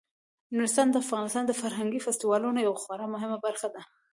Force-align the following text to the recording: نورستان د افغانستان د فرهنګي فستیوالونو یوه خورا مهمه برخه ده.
نورستان 0.55 0.87
د 0.91 0.95
افغانستان 1.03 1.43
د 1.47 1.51
فرهنګي 1.61 1.99
فستیوالونو 2.05 2.59
یوه 2.67 2.79
خورا 2.83 3.05
مهمه 3.15 3.37
برخه 3.45 3.67
ده. 3.73 3.81